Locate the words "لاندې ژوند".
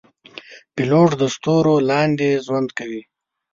1.89-2.69